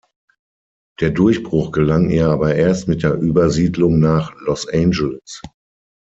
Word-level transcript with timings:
Der 0.99 1.11
Durchbruch 1.11 1.71
gelang 1.71 2.09
ihr 2.09 2.27
aber 2.27 2.55
erst 2.55 2.87
mit 2.87 3.03
der 3.03 3.13
Übersiedlung 3.13 3.99
nach 3.99 4.33
Los 4.39 4.67
Angeles. 4.67 5.41